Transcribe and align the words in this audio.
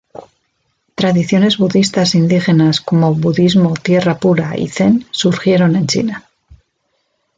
Tradiciones 0.95 1.59
budistas 1.59 2.15
indígenas 2.15 2.81
como 2.81 3.13
budismo 3.13 3.75
Tierra 3.75 4.17
Pura 4.17 4.57
y 4.57 4.67
Zen 4.67 5.05
surgieron 5.11 5.75
en 5.75 5.85
China. 5.85 6.27